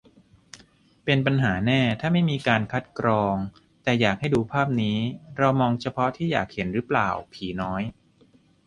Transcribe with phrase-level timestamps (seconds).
[1.03, 3.35] เป็นปัญหาแน่ถ้าไม่มีการคัดกรอง
[3.83, 4.97] แต่อยากให้ดูภาพนี้
[5.37, 7.81] เรามองเฉพาะที่อยากเห็นรึเปล่า ผีน้อย